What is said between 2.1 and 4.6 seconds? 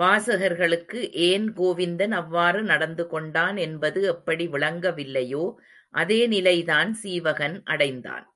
அவ்வாறு நடந்து கொண்டான் என்பது எப்படி